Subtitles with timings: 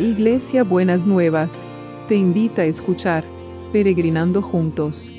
[0.00, 1.66] Iglesia Buenas Nuevas,
[2.08, 3.22] te invita a escuchar
[3.70, 5.10] Peregrinando Juntos.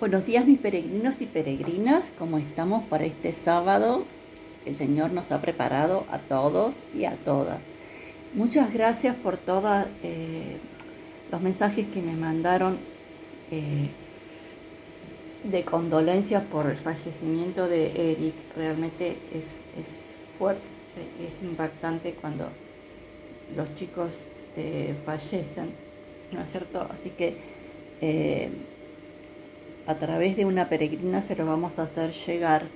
[0.00, 4.04] Buenos días mis peregrinos y peregrinas, ¿cómo estamos para este sábado?
[4.66, 7.60] El Señor nos ha preparado a todos y a todas.
[8.34, 10.58] Muchas gracias por todos eh,
[11.30, 12.78] los mensajes que me mandaron
[13.52, 13.92] eh,
[15.44, 18.34] de condolencias por el fallecimiento de Eric.
[18.56, 19.60] Realmente es,
[20.38, 20.62] fuerte,
[21.20, 22.48] es impactante cuando
[23.54, 24.22] los chicos
[24.56, 25.70] eh, fallecen,
[26.32, 26.86] ¿no es cierto?
[26.90, 27.36] Así que
[28.00, 28.50] eh,
[29.86, 32.66] a través de una peregrina se lo vamos a hacer llegar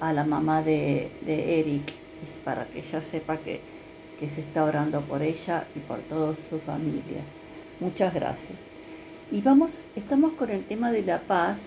[0.00, 1.92] a la mamá de, Eric
[2.44, 3.60] para que ella sepa que,
[4.18, 7.22] que se está orando por ella y por toda su familia.
[7.80, 8.58] Muchas gracias.
[9.30, 11.62] Y vamos, estamos con el tema de la paz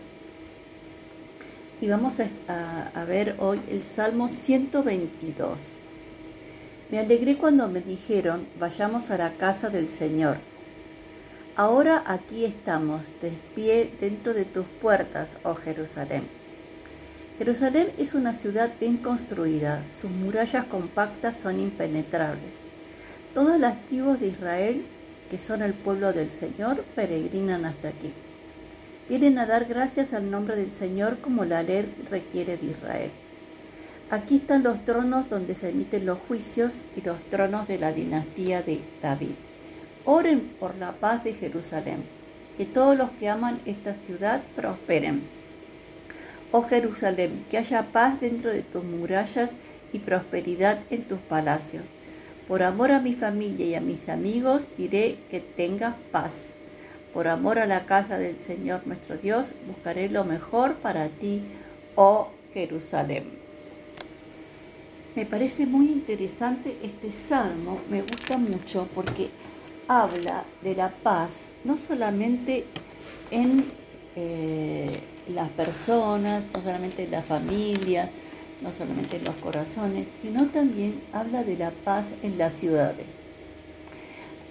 [1.81, 5.57] y vamos a, ver hoy el Salmo 122.
[6.91, 10.37] Me alegré cuando me dijeron, vayamos a la casa del Señor.
[11.55, 16.23] Ahora aquí estamos, de pie dentro de tus puertas, oh Jerusalén.
[17.37, 22.51] Jerusalén es una ciudad bien construida, sus murallas compactas son impenetrables.
[23.33, 24.85] Todas las tribus de Israel,
[25.29, 28.13] que son el pueblo del Señor, peregrinan hasta aquí
[29.09, 33.11] vienen a dar gracias al nombre del Señor como la ley requiere de Israel.
[34.11, 38.61] Aquí están los tronos donde se emiten los juicios y los tronos de la dinastía
[38.61, 39.33] de David.
[40.05, 42.03] Oren por la paz de Jerusalén,
[42.55, 45.23] que todos los que aman esta ciudad prosperen.
[46.51, 49.51] Oh Jerusalén, que haya paz dentro de tus murallas
[49.91, 51.83] y prosperidad en tus palacios.
[52.47, 56.53] Por amor a mi familia y a mis amigos diré que tengas paz.
[57.13, 61.41] Por amor a la casa del Señor nuestro Dios, buscaré lo mejor para ti,
[61.95, 63.39] oh Jerusalén.
[65.15, 69.29] Me parece muy interesante este salmo, me gusta mucho porque
[69.87, 72.65] habla de la paz, no solamente
[73.31, 73.65] en
[74.15, 74.99] eh,
[75.33, 78.11] las personas, no solamente en la familia,
[78.61, 83.18] no solamente en los corazones, sino también habla de la paz en las ciudades.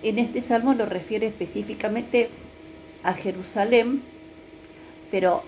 [0.03, 2.31] En este salmo lo refiere específicamente
[3.03, 4.03] a Jerusalén,
[5.11, 5.43] pero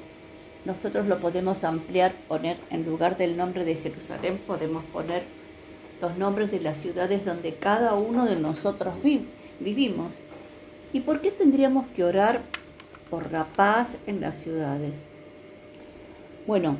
[0.64, 5.22] nosotros lo podemos ampliar, poner en lugar del nombre de Jerusalén, podemos poner
[6.02, 8.94] los nombres de las ciudades donde cada uno de nosotros
[9.60, 10.14] vivimos.
[10.92, 12.42] ¿Y por qué tendríamos que orar
[13.08, 14.92] por la paz en las ciudades?
[16.46, 16.76] Bueno,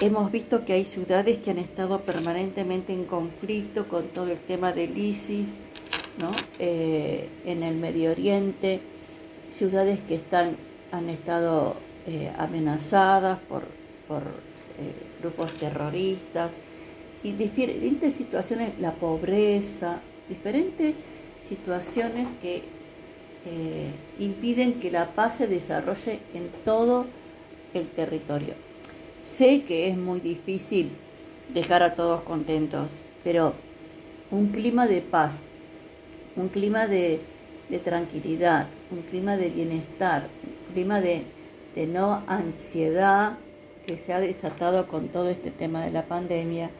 [0.00, 4.72] hemos visto que hay ciudades que han estado permanentemente en conflicto con todo el tema
[4.72, 5.54] del ISIS,
[6.58, 8.80] Eh, en el Medio Oriente,
[9.50, 10.56] ciudades que están,
[10.90, 11.76] han estado
[12.08, 13.62] eh, amenazadas por,
[14.08, 16.50] por eh, grupos terroristas
[17.22, 20.94] y diferentes situaciones, la pobreza, diferentes
[21.42, 22.62] situaciones que
[24.18, 27.06] impiden que la paz se desarrolle en todo
[27.72, 28.54] el territorio.
[29.22, 30.90] Sé que es muy difícil
[31.54, 32.92] dejar a todos contentos,
[33.24, 33.54] pero
[34.30, 35.38] un clima de paz,
[36.36, 37.20] un clima de,
[37.68, 40.28] de tranquilidad, un clima de bienestar,
[40.68, 41.24] un clima de,
[41.86, 43.38] no ansiedad
[43.86, 46.70] que se ha desatado con todo este tema de la pandemia.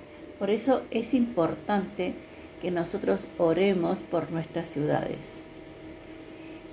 [0.41, 2.15] Por eso es importante
[2.61, 5.43] que nosotros oremos por nuestras ciudades.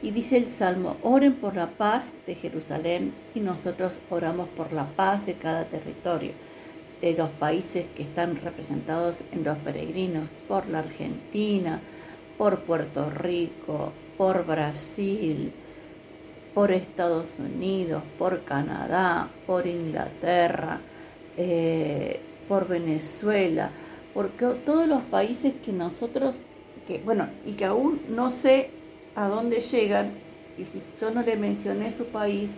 [0.01, 4.87] Y dice el Salmo, oren por la paz de Jerusalén y nosotros oramos por la
[4.87, 6.31] paz de cada territorio,
[7.01, 11.79] de los países que están representados en los peregrinos, por la Argentina,
[12.37, 15.51] por Puerto Rico, por Brasil,
[16.53, 20.79] por Estados Unidos, por Canadá, por Inglaterra,
[21.37, 23.71] eh, por Venezuela,
[24.13, 26.37] por todos los países que nosotros,
[26.87, 28.69] que bueno, y que aún no sé
[29.15, 30.11] a dónde llegan,
[30.57, 32.51] y si yo no le mencioné su país,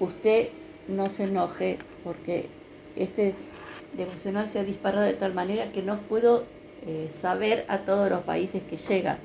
[0.00, 0.48] usted
[0.88, 2.46] no se enoje porque
[2.96, 3.34] este
[3.96, 6.44] devocional se ha disparado de tal manera que no puedo
[6.86, 9.18] eh, saber a todos los países que llegan.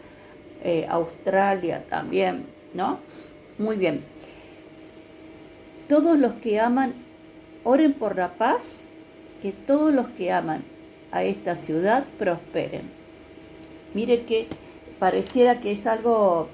[0.63, 2.99] Eh, Australia también, ¿no?
[3.57, 4.03] Muy bien.
[5.87, 6.93] Todos los que aman,
[7.63, 8.87] oren por la paz,
[9.41, 10.63] que todos los que aman
[11.11, 12.89] a esta ciudad prosperen.
[13.93, 14.47] Mire que
[14.99, 16.47] pareciera que es algo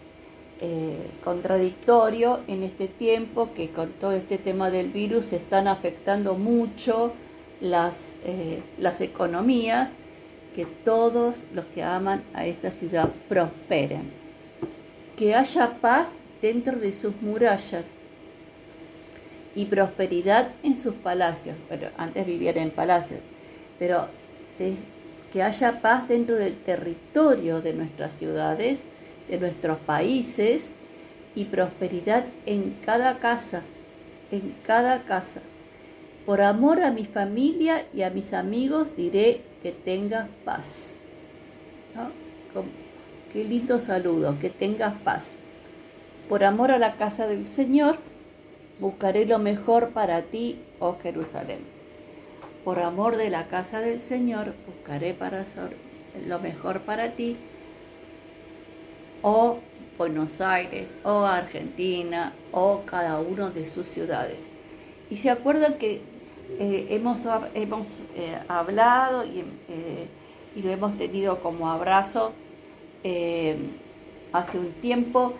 [0.60, 6.34] eh, contradictorio en este tiempo, que con todo este tema del virus se están afectando
[6.36, 7.14] mucho
[7.62, 8.14] las,
[8.78, 9.94] las economías
[10.56, 14.12] que todos los que aman a esta ciudad prosperen,
[15.18, 16.08] que haya paz
[16.42, 17.86] dentro de sus murallas.
[19.56, 21.58] y prosperidad en sus palacios.
[21.68, 23.20] Pero antes vivían en palacios.
[23.78, 24.08] Pero
[25.34, 28.84] que haya paz dentro del territorio de nuestras ciudades,
[29.28, 30.76] de nuestros países
[31.36, 33.64] y prosperidad en cada casa,
[34.32, 35.42] en cada casa.
[36.26, 40.98] Por amor a mi familia y a mis amigos diré que tengas paz.
[43.32, 45.34] Qué lindo saludo, que tengas paz.
[46.28, 47.98] Por amor a la casa del Señor,
[48.80, 51.60] buscaré lo mejor para ti, oh Jerusalén.
[52.64, 55.46] Por amor de la casa del Señor, buscaré para
[56.28, 57.38] lo mejor para ti,
[59.22, 59.60] oh
[59.98, 64.38] Buenos Aires, oh Argentina, o cada uno de sus ciudades.
[65.10, 66.02] Y se acuerdan que
[66.58, 67.20] eh, hemos,
[67.54, 70.08] hemos eh, hablado y, eh,
[70.56, 72.34] y, lo hemos tenido como abrazo
[74.34, 75.34] hace un tiempo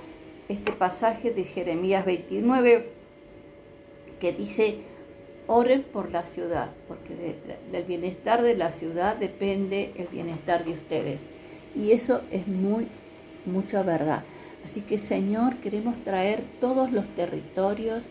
[0.48, 2.90] este pasaje de Jeremías 29
[4.20, 4.80] que dice,
[5.48, 7.36] oren por la ciudad, porque
[7.72, 11.20] del bienestar de la ciudad depende el bienestar de ustedes.
[11.76, 12.88] Y eso es muy,
[13.46, 14.24] mucha verdad.
[14.64, 18.06] Así que Señor, queremos traer todos los territorios,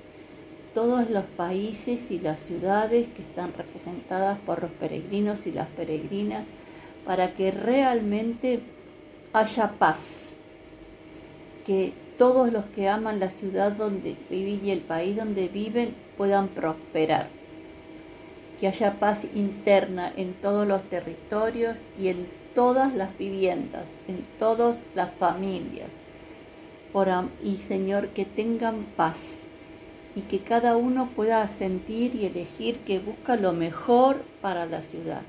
[0.74, 6.44] todos los países y las ciudades que están representadas por los peregrinos y las peregrinas,
[7.04, 8.60] para que realmente
[9.32, 10.34] haya paz,
[11.64, 16.48] que todos los que aman la ciudad donde viven y el país donde viven puedan
[16.48, 17.28] prosperar,
[18.58, 24.76] que haya paz interna en todos los territorios y en todas las viviendas, en todas
[24.94, 25.88] las familias,
[26.92, 27.08] por,
[27.42, 29.47] y Señor, que tengan paz
[30.18, 35.22] y que cada uno pueda sentir y elegir que busca lo mejor para la ciudad.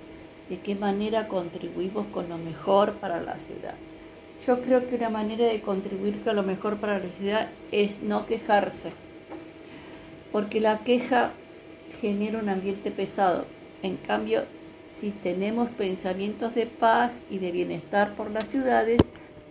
[0.49, 3.75] De qué manera contribuimos con lo mejor para la ciudad.
[4.47, 8.25] Yo creo que una manera de contribuir con lo mejor para la ciudad es no
[8.25, 8.91] quejarse,
[10.31, 11.33] porque la queja
[12.01, 13.45] genera un ambiente pesado.
[13.83, 14.41] En cambio,
[14.91, 18.97] si tenemos pensamientos de paz y de bienestar por las ciudades,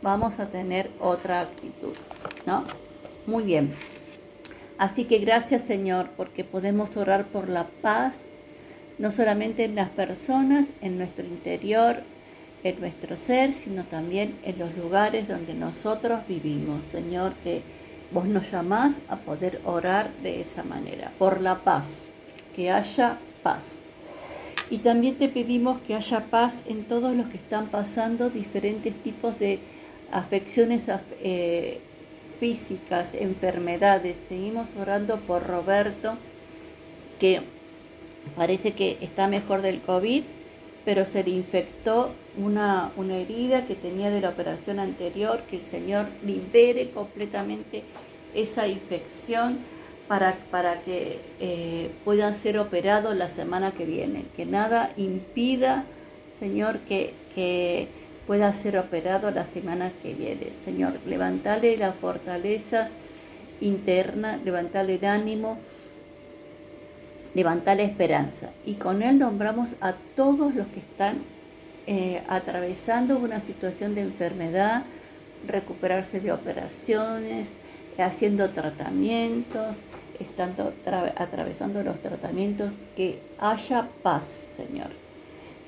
[0.02, 1.94] vamos a tener otra actitud,
[2.44, 2.64] ¿no?
[3.26, 3.72] Muy bien.
[4.78, 8.14] Así que gracias Señor porque podemos orar por la paz,
[8.98, 12.02] no solamente en las personas, en nuestro interior,
[12.62, 16.84] en nuestro ser, sino también en los lugares donde nosotros vivimos.
[16.84, 17.62] Señor, que
[18.12, 22.10] vos nos llamás a poder orar de esa manera, por la paz,
[22.54, 23.80] que haya paz.
[24.70, 29.38] Y también te pedimos que haya paz en todos los que están pasando diferentes tipos
[29.38, 29.60] de
[30.12, 30.86] afecciones
[31.22, 31.80] eh,
[32.38, 34.18] físicas, enfermedades.
[34.28, 36.16] Seguimos orando por Roberto,
[37.18, 37.40] que
[38.36, 40.22] parece que está mejor del COVID,
[40.84, 45.62] pero se le infectó una, una herida que tenía de la operación anterior, que el
[45.62, 47.82] Señor libere completamente
[48.34, 49.58] esa infección
[50.06, 54.24] para, para que eh, puedan ser operados la semana que viene.
[54.34, 55.84] Que nada impida,
[56.38, 57.88] Señor, que, que
[58.28, 60.52] pueda ser operado la semana que viene.
[60.62, 62.90] Señor, levantale la fortaleza
[63.62, 65.58] interna, levantale el ánimo,
[67.34, 68.50] levantale esperanza.
[68.66, 71.22] Y con él nombramos a todos los que están
[71.86, 74.84] eh, atravesando una situación de enfermedad,
[75.46, 77.54] recuperarse de operaciones,
[77.96, 79.78] haciendo tratamientos,
[80.20, 80.74] estando
[81.16, 84.26] atravesando los tratamientos, que haya paz,
[84.58, 84.90] Señor,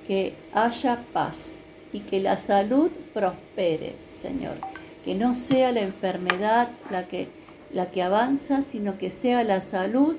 [0.07, 1.61] que haya paz
[1.92, 4.56] y que la salud prospere, Señor.
[5.04, 7.28] Que no sea la enfermedad la que,
[7.73, 10.16] la que avanza, sino que sea la salud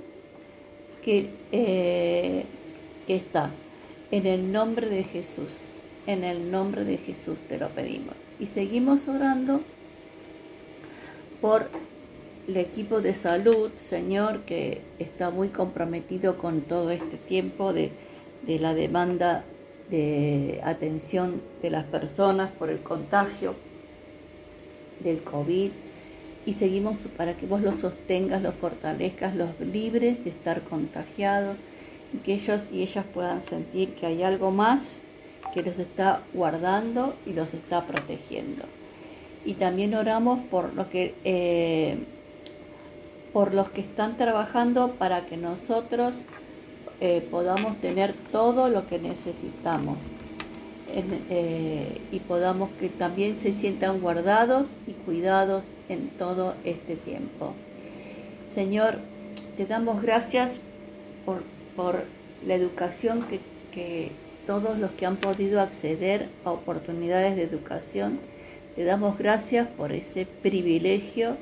[1.01, 2.45] que, eh,
[3.07, 3.51] que está.
[4.11, 5.51] En el nombre de Jesús,
[6.07, 8.15] en el nombre de Jesús te lo pedimos.
[8.39, 9.61] Y seguimos orando
[11.39, 11.69] por
[12.47, 17.91] el equipo de salud, Señor, que está muy comprometido con todo este tiempo de,
[18.45, 19.45] de la demanda
[19.91, 23.55] de atención de las personas por el contagio
[25.01, 25.71] del COVID
[26.45, 31.57] y seguimos para que vos los sostengas, los fortalezcas, los libres de estar contagiados
[32.13, 35.01] y que ellos y ellas puedan sentir que hay algo más
[35.53, 38.63] que los está guardando y los está protegiendo.
[39.43, 41.98] Y también oramos por los que eh,
[43.33, 46.25] por los que están trabajando para que nosotros
[47.03, 49.98] eh, podamos tener todo lo que necesitamos
[50.93, 57.55] eh, y podamos que también se sientan guardados y cuidados en todo este tiempo.
[58.48, 59.00] Señor,
[59.58, 60.51] te damos gracias
[61.25, 61.41] por,
[61.75, 62.03] por
[62.46, 63.39] la educación que,
[63.72, 64.12] que
[64.46, 68.20] todos los que han podido acceder a oportunidades de educación,
[68.75, 71.36] te damos gracias por ese privilegio,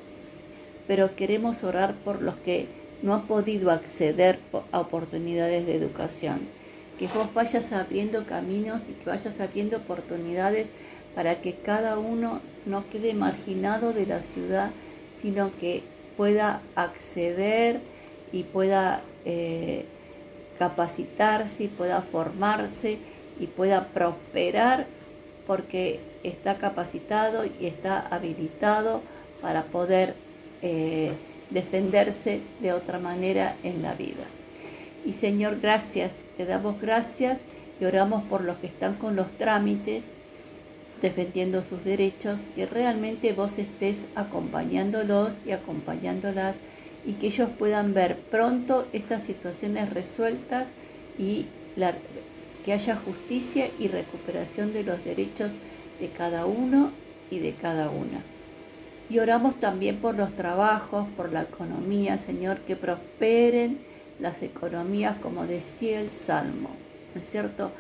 [0.88, 4.40] pero queremos orar por los que no ha podido acceder
[4.72, 6.48] a oportunidades de educación.
[6.98, 10.68] Que vos vayas abriendo caminos y que vayas abriendo oportunidades
[11.16, 14.72] para que cada uno no quede marginado de la ciudad,
[15.16, 15.84] sino que
[16.18, 17.80] pueda acceder
[18.32, 19.86] y pueda eh,
[20.58, 22.98] capacitarse y pueda formarse
[23.40, 24.86] y pueda prosperar
[25.48, 29.02] porque está capacitado y está habilitado
[29.42, 30.16] para poder
[30.62, 31.14] eh,
[31.50, 34.26] defenderse de otra manera en la vida.
[35.06, 37.42] Y Señor, gracias, te damos gracias
[37.80, 40.06] y oramos por los que están con los trámites,
[41.02, 46.56] defendiendo sus derechos, que realmente vos estés acompañándolos y acompañándolas
[47.06, 50.68] y que ellos puedan ver pronto estas situaciones resueltas
[51.18, 51.46] y
[52.66, 55.52] que haya justicia y recuperación de los derechos
[56.02, 56.92] de cada uno
[57.32, 58.22] y de cada una.
[59.10, 63.80] Y oramos también por los trabajos, por la economía, Señor, que prosperen
[64.20, 66.70] las economías como decía el Salmo,
[67.16, 67.72] ¿no es cierto?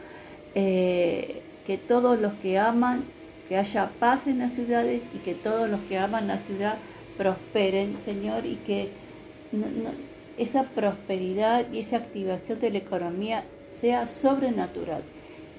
[0.55, 3.03] Eh, que todos los que aman,
[3.47, 6.77] que haya paz en las ciudades y que todos los que aman la ciudad
[7.17, 8.89] prosperen, Señor, y que
[10.37, 15.03] esa prosperidad y esa activación de la economía sea sobrenatural.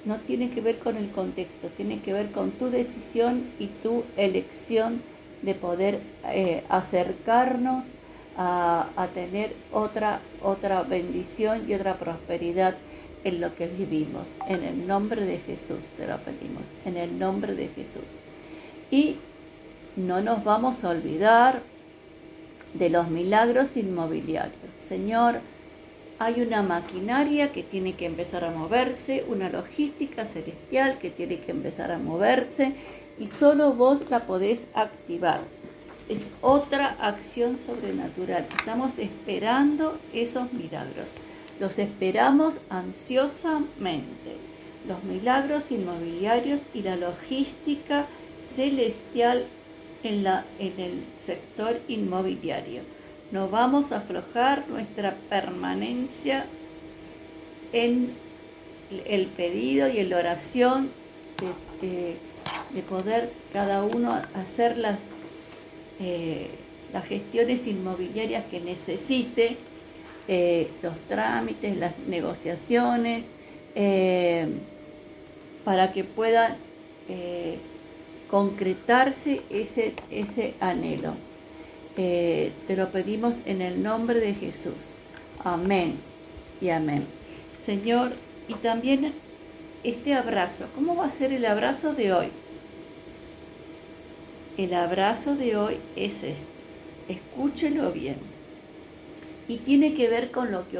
[0.03, 4.03] No tiene que ver con el contexto, tiene que ver con tu decisión y tu
[4.17, 5.01] elección
[5.41, 7.85] de poder eh, acercarnos
[8.37, 12.75] a, tener otra, otra bendición y otra prosperidad
[13.23, 14.37] en lo que vivimos.
[14.47, 18.03] En el nombre de Jesús te lo pedimos, en el nombre de Jesús.
[18.89, 19.17] Y
[19.95, 21.61] no nos vamos a olvidar
[22.73, 24.73] de los milagros inmobiliarios.
[24.87, 25.41] Señor,
[26.23, 31.49] hay una maquinaria que tiene que empezar a moverse, una logística celestial que tiene que
[31.49, 32.73] empezar a moverse
[33.17, 35.39] y solo vos la podés activar.
[36.09, 38.45] Es otra acción sobrenatural.
[38.55, 41.07] Estamos esperando esos milagros.
[41.59, 44.35] Los esperamos ansiosamente.
[44.87, 48.05] Los milagros inmobiliarios y la logística
[48.39, 49.47] celestial
[50.03, 52.83] en, la, en el sector inmobiliario.
[53.31, 56.45] No vamos a aflojar nuestra permanencia
[57.71, 58.13] en
[59.05, 60.89] el pedido y en la oración
[61.81, 64.99] de, poder cada uno hacer las,
[65.99, 66.49] eh,
[66.91, 69.55] las gestiones inmobiliarias que necesite,
[70.27, 73.29] eh, los trámites, las negociaciones,
[73.75, 74.47] eh,
[75.63, 76.57] para que pueda
[78.29, 81.13] concretarse ese, ese anhelo.
[81.97, 84.73] Eh, te lo pedimos en el nombre de Jesús.
[85.43, 85.95] Amén
[86.61, 87.05] y amén.
[87.61, 88.13] Señor,
[88.47, 89.13] y también
[89.83, 90.67] este abrazo.
[90.75, 92.27] ¿Cómo va a ser el abrazo de hoy?
[94.57, 96.45] El abrazo de hoy es este.
[97.09, 98.17] Escúchelo bien.
[99.47, 100.79] Y tiene que ver con lo que,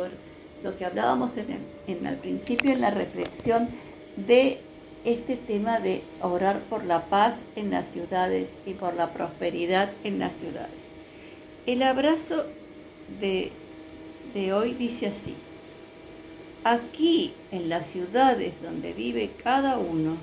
[0.64, 1.48] lo que hablábamos en
[1.88, 3.68] el, en principio en la reflexión
[4.16, 4.60] de
[5.04, 10.20] este tema de orar por la paz en las ciudades y por la prosperidad en
[10.20, 10.70] las ciudades.
[11.68, 12.46] El abrazo
[13.20, 13.52] de,
[14.34, 15.36] de hoy dice así,
[16.64, 20.18] aquí en las ciudades donde vive cada uno,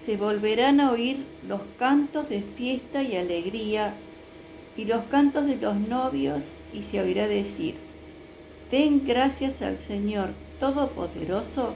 [0.00, 3.94] se volverán a oír los cantos de fiesta y alegría
[4.76, 7.74] y los cantos de los novios y se oirá decir,
[8.70, 10.28] den gracias al Señor
[10.60, 11.74] Todopoderoso,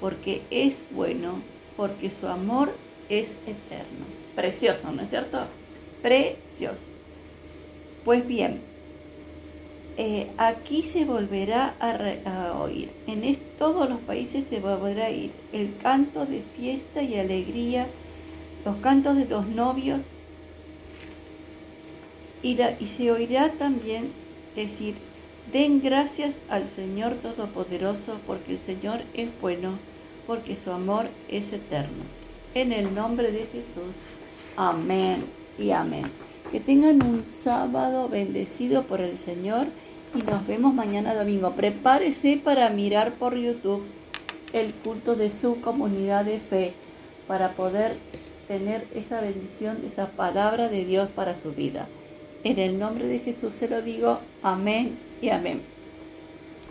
[0.00, 1.42] porque es bueno,
[1.76, 2.72] porque su amor
[3.08, 4.06] es eterno.
[4.36, 5.40] Precioso, ¿no es cierto?
[6.02, 6.95] Precioso.
[8.06, 8.60] Pues bien,
[9.96, 15.76] eh, aquí se volverá a, oír, en todos los países se volverá a oír el
[15.82, 17.88] canto de fiesta y alegría,
[18.64, 20.02] los cantos de los novios,
[22.44, 24.12] y, y se oirá también
[24.54, 24.94] decir,
[25.52, 29.80] Den gracias al Señor Todopoderoso, porque el Señor es bueno,
[30.28, 32.04] porque su amor es eterno.
[32.54, 33.96] En el nombre de Jesús.
[34.56, 35.24] Amén
[35.58, 36.25] y amén.
[36.50, 39.66] Que tengan un sábado bendecido por el Señor
[40.14, 41.52] y nos vemos mañana domingo.
[41.52, 43.82] Prepárese para mirar por YouTube
[44.52, 46.72] el culto de su comunidad de fe
[47.26, 47.96] para poder
[48.48, 51.88] tener esa bendición, esa palabra de Dios para su vida.
[52.44, 55.75] En el nombre de Jesús se lo digo, amén y amén.